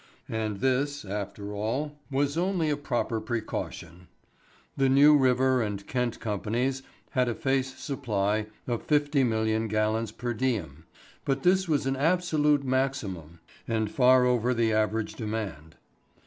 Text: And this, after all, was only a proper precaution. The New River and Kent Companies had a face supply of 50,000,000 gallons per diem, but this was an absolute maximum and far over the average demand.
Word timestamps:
And 0.29 0.61
this, 0.61 1.05
after 1.05 1.53
all, 1.53 1.95
was 2.09 2.35
only 2.35 2.71
a 2.71 2.75
proper 2.75 3.21
precaution. 3.21 4.07
The 4.75 4.89
New 4.89 5.15
River 5.15 5.61
and 5.61 5.85
Kent 5.85 6.19
Companies 6.19 6.81
had 7.11 7.29
a 7.29 7.35
face 7.35 7.75
supply 7.75 8.47
of 8.67 8.87
50,000,000 8.87 9.69
gallons 9.69 10.11
per 10.11 10.33
diem, 10.33 10.85
but 11.23 11.43
this 11.43 11.67
was 11.69 11.85
an 11.85 11.97
absolute 11.97 12.63
maximum 12.63 13.41
and 13.67 13.91
far 13.91 14.25
over 14.25 14.55
the 14.55 14.73
average 14.73 15.13
demand. 15.13 15.75